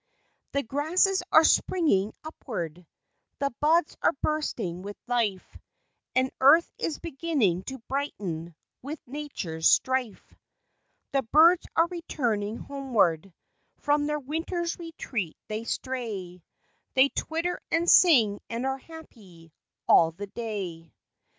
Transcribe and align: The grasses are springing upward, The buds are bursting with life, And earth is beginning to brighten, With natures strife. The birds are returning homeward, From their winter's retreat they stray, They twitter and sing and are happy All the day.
The 0.53 0.63
grasses 0.63 1.21
are 1.31 1.43
springing 1.43 2.11
upward, 2.23 2.87
The 3.37 3.51
buds 3.59 3.95
are 4.01 4.13
bursting 4.23 4.81
with 4.81 4.97
life, 5.05 5.59
And 6.15 6.31
earth 6.41 6.71
is 6.79 6.97
beginning 6.97 7.61
to 7.65 7.77
brighten, 7.87 8.55
With 8.81 8.99
natures 9.05 9.67
strife. 9.69 10.33
The 11.11 11.21
birds 11.21 11.67
are 11.75 11.85
returning 11.85 12.57
homeward, 12.57 13.31
From 13.77 14.07
their 14.07 14.19
winter's 14.19 14.75
retreat 14.79 15.37
they 15.49 15.65
stray, 15.65 16.41
They 16.95 17.09
twitter 17.09 17.61
and 17.69 17.87
sing 17.87 18.39
and 18.49 18.65
are 18.65 18.79
happy 18.79 19.53
All 19.87 20.13
the 20.13 20.25
day. 20.25 20.95